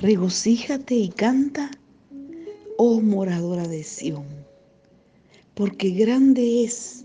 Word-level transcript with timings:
Regocíjate 0.00 0.94
y 0.94 1.08
canta, 1.08 1.72
oh 2.76 3.00
moradora 3.00 3.66
de 3.66 3.82
Sión, 3.82 4.26
porque 5.54 5.90
grande 5.90 6.62
es 6.62 7.04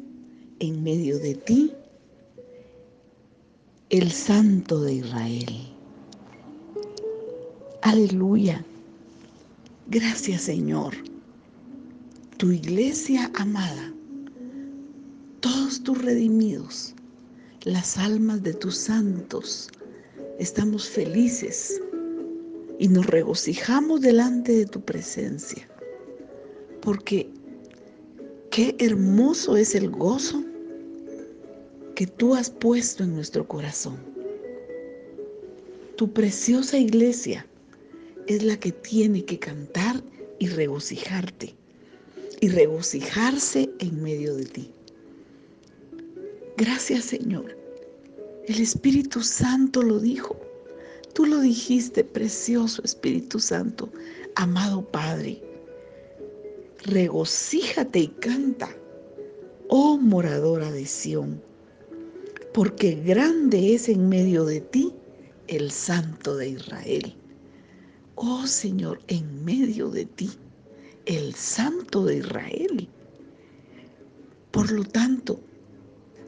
en 0.59 0.83
medio 0.83 1.17
de 1.17 1.33
ti 1.33 1.73
el 3.89 4.11
Santo 4.11 4.79
de 4.81 4.93
Israel. 4.93 5.73
Aleluya. 7.81 8.63
Gracias 9.87 10.43
Señor. 10.43 10.93
Tu 12.37 12.51
iglesia 12.51 13.31
amada, 13.33 13.91
todos 15.39 15.81
tus 15.81 15.99
redimidos, 15.99 16.93
las 17.63 17.97
almas 17.97 18.43
de 18.43 18.53
tus 18.53 18.77
santos, 18.77 19.71
estamos 20.37 20.87
felices 20.87 21.81
y 22.79 22.87
nos 22.87 23.05
regocijamos 23.05 24.01
delante 24.01 24.51
de 24.53 24.65
tu 24.65 24.81
presencia. 24.81 25.67
Porque 26.81 27.29
qué 28.51 28.75
hermoso 28.79 29.55
es 29.57 29.75
el 29.75 29.89
gozo 29.89 30.43
que 31.95 32.07
tú 32.07 32.35
has 32.35 32.49
puesto 32.49 33.03
en 33.03 33.15
nuestro 33.15 33.47
corazón. 33.47 33.97
Tu 35.95 36.11
preciosa 36.11 36.77
iglesia 36.77 37.45
es 38.27 38.43
la 38.43 38.57
que 38.57 38.71
tiene 38.71 39.23
que 39.23 39.37
cantar 39.37 40.01
y 40.39 40.47
regocijarte 40.47 41.55
y 42.41 42.49
regocijarse 42.49 43.69
en 43.79 44.01
medio 44.01 44.35
de 44.35 44.45
ti. 44.45 44.71
Gracias 46.57 47.05
Señor. 47.05 47.57
El 48.47 48.59
Espíritu 48.59 49.21
Santo 49.21 49.81
lo 49.81 49.99
dijo. 49.99 50.37
Tú 51.13 51.27
lo 51.27 51.41
dijiste, 51.41 52.03
precioso 52.03 52.81
Espíritu 52.83 53.39
Santo, 53.39 53.87
amado 54.35 54.81
Padre. 54.89 55.43
Regocíjate 56.85 57.99
y 57.99 58.07
canta, 58.07 58.69
oh 59.69 59.97
moradora 59.97 60.71
de 60.71 60.85
Sión, 60.87 61.39
porque 62.51 62.95
grande 62.95 63.75
es 63.75 63.89
en 63.89 64.09
medio 64.09 64.43
de 64.43 64.61
ti 64.61 64.91
el 65.47 65.69
Santo 65.69 66.35
de 66.35 66.49
Israel. 66.49 67.15
Oh 68.15 68.47
Señor, 68.47 68.99
en 69.07 69.45
medio 69.45 69.89
de 69.89 70.05
ti, 70.05 70.31
el 71.05 71.35
Santo 71.35 72.05
de 72.05 72.17
Israel. 72.17 72.89
Por 74.49 74.71
lo 74.71 74.83
tanto, 74.83 75.39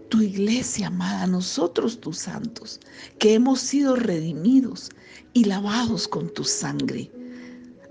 tu 0.10 0.22
iglesia 0.22 0.88
amada, 0.88 1.28
nosotros 1.28 2.00
tus 2.00 2.18
santos, 2.20 2.80
que 3.20 3.34
hemos 3.34 3.60
sido 3.60 3.96
redimidos 3.96 4.90
y 5.34 5.46
lavados 5.46 6.08
con 6.08 6.34
tu 6.34 6.44
sangre, 6.44 7.12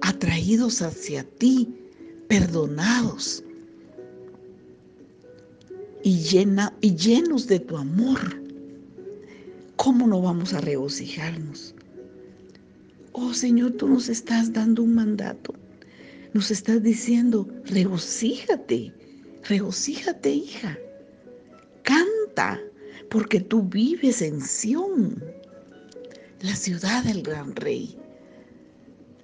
atraídos 0.01 0.83
hacia 0.83 1.25
ti, 1.25 1.69
perdonados 2.29 3.42
y, 6.03 6.19
y 6.81 6.97
llenos 6.97 7.47
de 7.47 7.61
tu 7.61 7.77
amor. 7.77 8.42
¿Cómo 9.77 10.07
no 10.07 10.23
vamos 10.23 10.55
a 10.55 10.61
regocijarnos? 10.61 11.75
Oh 13.12 13.35
Señor, 13.35 13.73
tú 13.73 13.89
nos 13.89 14.09
estás 14.09 14.53
dando 14.53 14.83
un 14.83 14.95
mandato. 14.95 15.55
Nos 16.33 16.51
estás 16.51 16.83
diciendo, 16.83 17.48
regocíjate, 17.67 18.92
regocíjate 19.48 20.31
hija 20.31 20.79
Porque 23.11 23.41
tú 23.41 23.63
vives 23.63 24.23
en 24.23 24.41
Sión, 24.41 25.23
la 26.41 26.57
ciudad 26.57 27.05
del 27.05 27.23
gran 27.23 27.55
rey. 27.55 27.97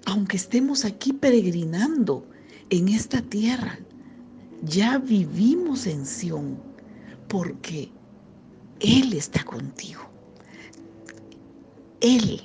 Aunque 0.05 0.37
estemos 0.37 0.85
aquí 0.85 1.13
peregrinando 1.13 2.25
en 2.69 2.87
esta 2.89 3.21
tierra, 3.21 3.79
ya 4.63 4.97
vivimos 4.97 5.87
en 5.87 6.05
Sión, 6.05 6.57
porque 7.27 7.89
Él 8.79 9.13
está 9.13 9.43
contigo. 9.43 10.01
Él, 11.99 12.41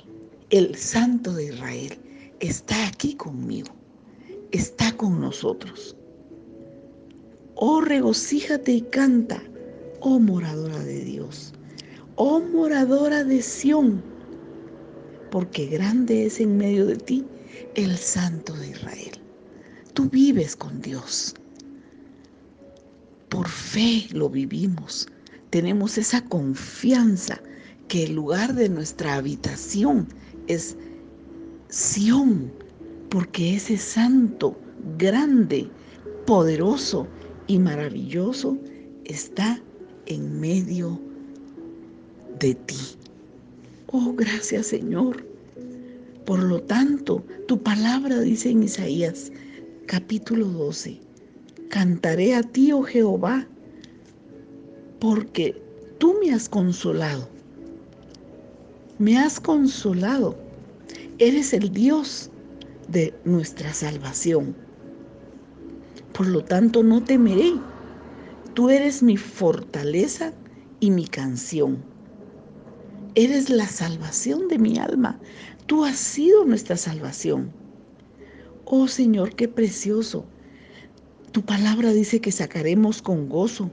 el 0.49 0.75
Santo 0.75 1.33
de 1.33 1.45
Israel, 1.45 1.97
está 2.39 2.87
aquí 2.87 3.15
conmigo, 3.15 3.69
está 4.51 4.91
con 4.97 5.19
nosotros. 5.19 5.95
Oh, 7.55 7.81
regocíjate 7.81 8.71
y 8.71 8.81
canta 8.81 9.41
oh 9.99 10.19
moradora 10.19 10.79
de 10.79 11.03
Dios, 11.03 11.53
oh 12.15 12.39
moradora 12.39 13.23
de 13.23 13.41
Sión, 13.41 14.03
porque 15.31 15.67
grande 15.67 16.25
es 16.25 16.39
en 16.39 16.57
medio 16.57 16.85
de 16.85 16.97
ti 16.97 17.25
el 17.75 17.97
Santo 17.97 18.53
de 18.53 18.69
Israel. 18.69 19.11
Tú 19.93 20.09
vives 20.09 20.55
con 20.55 20.81
Dios. 20.81 21.33
Por 23.29 23.47
fe 23.47 24.07
lo 24.11 24.29
vivimos. 24.29 25.07
Tenemos 25.49 25.97
esa 25.97 26.21
confianza 26.21 27.41
que 27.87 28.03
el 28.03 28.13
lugar 28.13 28.53
de 28.53 28.69
nuestra 28.69 29.15
habitación 29.15 30.07
es 30.47 30.77
Sión, 31.69 32.51
porque 33.09 33.55
ese 33.55 33.77
santo, 33.77 34.57
grande, 34.97 35.69
poderoso 36.25 37.07
y 37.47 37.59
maravilloso 37.59 38.57
está 39.05 39.61
en 40.07 40.39
medio 40.39 40.99
de 42.39 42.55
ti. 42.55 42.97
Oh, 43.87 44.13
gracias 44.13 44.67
Señor. 44.67 45.25
Por 46.25 46.43
lo 46.43 46.61
tanto, 46.61 47.23
tu 47.47 47.61
palabra 47.61 48.19
dice 48.19 48.49
en 48.49 48.63
Isaías 48.63 49.31
capítulo 49.85 50.45
12, 50.47 50.99
cantaré 51.69 52.35
a 52.35 52.43
ti, 52.43 52.73
oh 52.73 52.83
Jehová, 52.83 53.47
porque 54.99 55.55
tú 55.99 56.15
me 56.21 56.33
has 56.33 56.49
consolado. 56.49 57.29
Me 58.99 59.17
has 59.17 59.39
consolado. 59.39 60.35
Eres 61.19 61.53
el 61.53 61.71
Dios 61.71 62.29
de 62.89 63.13
nuestra 63.23 63.73
salvación. 63.73 64.55
Por 66.13 66.27
lo 66.27 66.43
tanto, 66.43 66.83
no 66.83 67.03
temeré 67.03 67.53
Tú 68.57 68.71
eres 68.71 69.03
mi 69.03 69.17
fortaleza 69.17 70.33
y 70.79 70.89
mi 70.89 71.05
canción. 71.05 71.77
Eres 73.13 73.51
la 73.51 73.67
salvación 73.67 74.47
de 74.47 74.57
mi 74.57 74.79
alma. 74.79 75.19
Tú 75.67 75.85
has 75.85 75.97
sido 75.97 76.43
nuestra 76.43 76.75
salvación. 76.75 77.51
Oh 78.65 78.87
Señor, 78.87 79.35
qué 79.35 79.47
precioso. 79.47 80.25
Tu 81.33 81.45
palabra 81.45 81.93
dice 81.93 82.19
que 82.19 82.31
sacaremos 82.31 82.99
con 82.99 83.29
gozo 83.29 83.69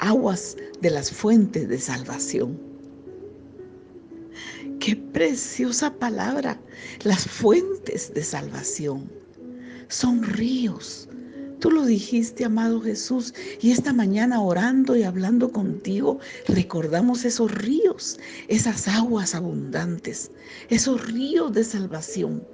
aguas 0.00 0.58
de 0.82 0.90
las 0.90 1.10
fuentes 1.10 1.66
de 1.70 1.78
salvación. 1.78 2.60
Qué 4.80 4.96
preciosa 4.96 5.94
palabra. 5.94 6.60
Las 7.04 7.26
fuentes 7.26 8.12
de 8.12 8.22
salvación 8.22 9.10
son 9.88 10.22
ríos, 10.22 11.08
Tú 11.66 11.72
lo 11.72 11.84
dijiste, 11.84 12.44
amado 12.44 12.80
Jesús, 12.80 13.34
y 13.60 13.72
esta 13.72 13.92
mañana 13.92 14.40
orando 14.40 14.94
y 14.94 15.02
hablando 15.02 15.50
contigo, 15.50 16.20
recordamos 16.46 17.24
esos 17.24 17.50
ríos, 17.50 18.20
esas 18.46 18.86
aguas 18.86 19.34
abundantes, 19.34 20.30
esos 20.68 21.04
ríos 21.10 21.52
de 21.52 21.64
salvación. 21.64 22.46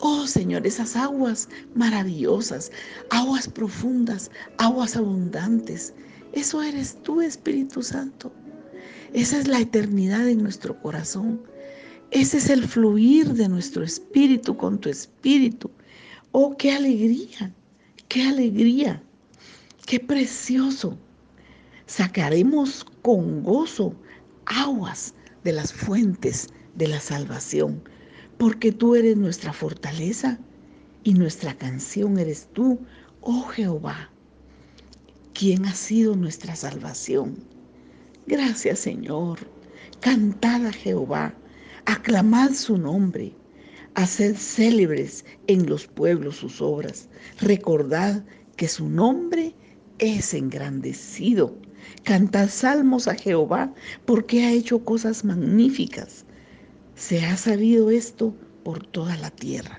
Oh 0.00 0.26
Señor, 0.26 0.66
esas 0.66 0.96
aguas 0.96 1.48
maravillosas, 1.74 2.70
aguas 3.08 3.48
profundas, 3.48 4.30
aguas 4.58 4.96
abundantes. 4.96 5.94
Eso 6.34 6.62
eres 6.62 7.02
tú, 7.02 7.22
Espíritu 7.22 7.82
Santo. 7.82 8.30
Esa 9.14 9.38
es 9.38 9.48
la 9.48 9.60
eternidad 9.60 10.28
en 10.28 10.42
nuestro 10.42 10.78
corazón. 10.82 11.40
Ese 12.10 12.36
es 12.36 12.50
el 12.50 12.68
fluir 12.68 13.32
de 13.32 13.48
nuestro 13.48 13.82
espíritu 13.82 14.58
con 14.58 14.78
tu 14.78 14.90
espíritu. 14.90 15.70
Oh, 16.32 16.54
qué 16.58 16.72
alegría 16.72 17.54
qué 18.12 18.24
alegría, 18.24 19.02
qué 19.86 19.98
precioso. 19.98 20.98
Sacaremos 21.86 22.84
con 23.00 23.42
gozo 23.42 23.94
aguas 24.44 25.14
de 25.44 25.54
las 25.54 25.72
fuentes 25.72 26.50
de 26.74 26.88
la 26.88 27.00
salvación, 27.00 27.82
porque 28.36 28.70
tú 28.70 28.96
eres 28.96 29.16
nuestra 29.16 29.54
fortaleza 29.54 30.38
y 31.04 31.14
nuestra 31.14 31.54
canción 31.54 32.18
eres 32.18 32.50
tú, 32.52 32.78
oh 33.22 33.44
Jehová, 33.44 34.10
quien 35.32 35.64
ha 35.64 35.72
sido 35.72 36.14
nuestra 36.14 36.54
salvación. 36.54 37.38
Gracias 38.26 38.80
Señor. 38.80 39.38
Cantad 40.00 40.66
a 40.66 40.72
Jehová, 40.72 41.34
aclamad 41.86 42.52
su 42.52 42.76
nombre 42.76 43.34
Haced 43.94 44.36
célebres 44.36 45.24
en 45.46 45.68
los 45.68 45.86
pueblos 45.86 46.36
sus 46.36 46.60
obras. 46.60 47.08
Recordad 47.40 48.24
que 48.56 48.68
su 48.68 48.88
nombre 48.88 49.54
es 49.98 50.34
engrandecido. 50.34 51.54
Cantad 52.04 52.48
salmos 52.48 53.08
a 53.08 53.14
Jehová 53.14 53.72
porque 54.06 54.44
ha 54.44 54.52
hecho 54.52 54.84
cosas 54.84 55.24
magníficas. 55.24 56.24
¿Se 56.94 57.24
ha 57.24 57.36
sabido 57.36 57.90
esto 57.90 58.34
por 58.62 58.86
toda 58.86 59.16
la 59.16 59.30
tierra. 59.30 59.78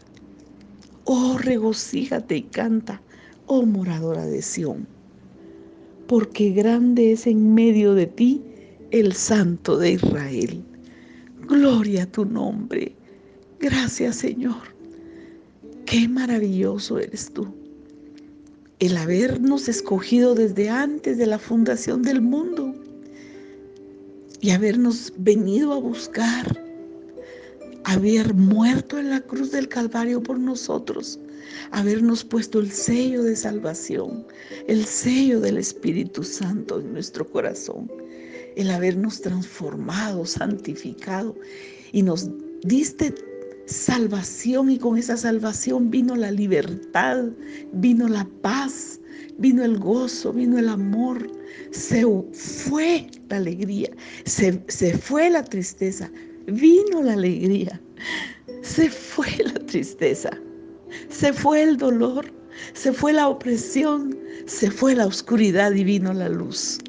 Oh, 1.05 1.37
regocíjate 1.37 2.37
y 2.37 2.43
canta, 2.43 3.01
oh 3.45 3.65
moradora 3.65 4.25
de 4.25 4.41
Sión, 4.41 4.87
porque 6.07 6.51
grande 6.51 7.11
es 7.11 7.27
en 7.27 7.53
medio 7.53 7.93
de 7.93 8.07
ti 8.07 8.41
el 8.91 9.13
Santo 9.13 9.77
de 9.77 9.93
Israel. 9.93 10.63
Gloria 11.47 12.03
a 12.03 12.11
tu 12.11 12.25
nombre. 12.25 12.95
Gracias, 13.63 14.17
Señor. 14.17 14.57
Qué 15.85 16.09
maravilloso 16.09 16.99
eres 16.99 17.31
tú. 17.31 17.47
El 18.79 18.97
habernos 18.97 19.69
escogido 19.69 20.35
desde 20.35 20.69
antes 20.69 21.17
de 21.17 21.27
la 21.27 21.39
fundación 21.39 22.01
del 22.01 22.19
mundo 22.19 22.75
y 24.41 24.49
habernos 24.49 25.13
venido 25.15 25.71
a 25.71 25.79
buscar, 25.79 26.61
haber 27.85 28.33
muerto 28.33 28.99
en 28.99 29.11
la 29.11 29.21
cruz 29.21 29.51
del 29.51 29.69
Calvario 29.69 30.21
por 30.21 30.37
nosotros, 30.37 31.17
habernos 31.71 32.25
puesto 32.25 32.59
el 32.59 32.69
sello 32.69 33.23
de 33.23 33.37
salvación, 33.37 34.27
el 34.67 34.83
sello 34.83 35.39
del 35.39 35.57
Espíritu 35.57 36.21
Santo 36.25 36.81
en 36.81 36.91
nuestro 36.91 37.31
corazón, 37.31 37.89
el 38.57 38.69
habernos 38.69 39.21
transformado, 39.21 40.25
santificado 40.25 41.33
y 41.93 42.03
nos 42.03 42.29
diste 42.63 43.15
salvación 43.65 44.69
y 44.69 44.77
con 44.77 44.97
esa 44.97 45.17
salvación 45.17 45.89
vino 45.89 46.15
la 46.15 46.31
libertad, 46.31 47.25
vino 47.73 48.07
la 48.07 48.27
paz, 48.41 48.99
vino 49.37 49.63
el 49.63 49.77
gozo, 49.79 50.33
vino 50.33 50.57
el 50.57 50.69
amor, 50.69 51.29
se 51.71 52.05
fue 52.33 53.07
la 53.29 53.37
alegría, 53.37 53.89
se, 54.25 54.61
se 54.67 54.97
fue 54.97 55.29
la 55.29 55.43
tristeza, 55.43 56.11
vino 56.47 57.01
la 57.01 57.13
alegría, 57.13 57.81
se 58.61 58.89
fue 58.89 59.27
la 59.45 59.59
tristeza, 59.65 60.29
se 61.09 61.33
fue 61.33 61.63
el 61.63 61.77
dolor, 61.77 62.25
se 62.73 62.91
fue 62.91 63.13
la 63.13 63.27
opresión, 63.27 64.17
se 64.45 64.69
fue 64.69 64.95
la 64.95 65.07
oscuridad 65.07 65.71
y 65.73 65.83
vino 65.83 66.13
la 66.13 66.29
luz. 66.29 66.79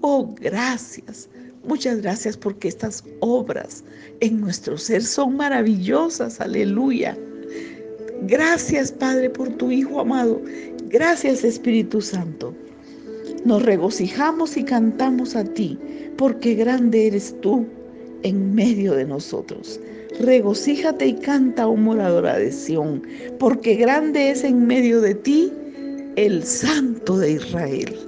Oh, 0.00 0.34
gracias. 0.40 1.28
Muchas 1.64 2.00
gracias 2.00 2.36
porque 2.36 2.68
estas 2.68 3.04
obras 3.20 3.84
en 4.20 4.40
nuestro 4.40 4.78
ser 4.78 5.02
son 5.02 5.36
maravillosas. 5.36 6.40
Aleluya. 6.40 7.16
Gracias, 8.22 8.92
Padre, 8.92 9.30
por 9.30 9.48
tu 9.56 9.70
Hijo 9.70 10.00
amado. 10.00 10.40
Gracias, 10.88 11.44
Espíritu 11.44 12.00
Santo. 12.00 12.54
Nos 13.44 13.62
regocijamos 13.62 14.56
y 14.56 14.64
cantamos 14.64 15.36
a 15.36 15.44
ti, 15.44 15.78
porque 16.16 16.54
grande 16.54 17.06
eres 17.06 17.34
tú 17.40 17.66
en 18.22 18.54
medio 18.54 18.94
de 18.94 19.04
nosotros. 19.04 19.80
Regocíjate 20.20 21.06
y 21.06 21.14
canta, 21.14 21.68
oh 21.68 21.76
moradora 21.76 22.38
de 22.38 22.50
Sión, 22.50 23.02
porque 23.38 23.74
grande 23.74 24.30
es 24.30 24.42
en 24.42 24.66
medio 24.66 25.00
de 25.00 25.14
ti 25.14 25.52
el 26.16 26.42
Santo 26.42 27.18
de 27.18 27.32
Israel. 27.32 28.07